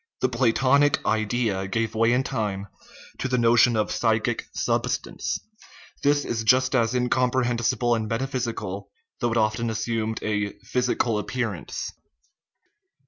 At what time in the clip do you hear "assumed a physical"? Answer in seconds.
9.69-11.19